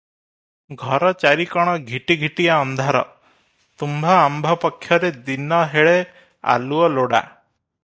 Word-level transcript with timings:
ଘର 0.83 1.09
ଚାରିକଣ 1.23 1.75
ଘିଟିଘିଟିଆ 1.89 2.55
ଅନ୍ଧାର, 2.61 3.03
ତୁମ୍ଭ 3.83 4.17
ଆମ୍ଭ 4.23 4.57
ପକ୍ଷରେ 4.65 5.13
ଦିନହେଳେ 5.31 5.97
ଆଲୁଅ 6.57 6.93
ଲୋଡ଼ା। 6.97 7.23